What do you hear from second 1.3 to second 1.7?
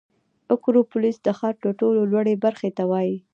ښار